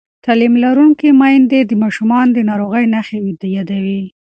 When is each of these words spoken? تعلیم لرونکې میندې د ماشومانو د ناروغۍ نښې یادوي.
تعلیم 0.25 0.53
لرونکې 0.63 1.09
میندې 1.21 1.59
د 1.65 1.71
ماشومانو 1.83 2.31
د 2.33 2.39
ناروغۍ 2.49 2.85
نښې 2.93 3.17
یادوي. 3.57 4.01